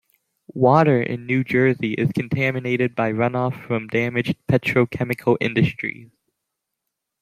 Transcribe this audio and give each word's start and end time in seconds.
Water 0.55 0.99
in 0.99 1.27
New 1.27 1.43
Jersey 1.43 1.93
is 1.93 2.11
contaminated 2.11 2.95
by 2.95 3.11
runoff 3.11 3.67
from 3.67 3.87
damaged 3.87 4.35
petrochemical 4.47 5.37
industries. 5.39 6.09